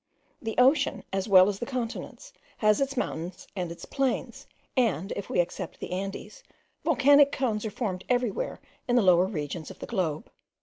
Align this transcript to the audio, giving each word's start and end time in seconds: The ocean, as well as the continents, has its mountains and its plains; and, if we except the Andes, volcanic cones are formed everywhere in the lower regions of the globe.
The 0.41 0.55
ocean, 0.57 1.03
as 1.13 1.27
well 1.29 1.47
as 1.47 1.59
the 1.59 1.65
continents, 1.67 2.33
has 2.57 2.81
its 2.81 2.97
mountains 2.97 3.47
and 3.55 3.71
its 3.71 3.85
plains; 3.85 4.47
and, 4.75 5.13
if 5.15 5.29
we 5.29 5.39
except 5.39 5.79
the 5.79 5.91
Andes, 5.91 6.41
volcanic 6.83 7.31
cones 7.31 7.65
are 7.65 7.69
formed 7.69 8.03
everywhere 8.09 8.59
in 8.87 8.95
the 8.95 9.03
lower 9.03 9.27
regions 9.27 9.69
of 9.69 9.77
the 9.77 9.85
globe. 9.85 10.31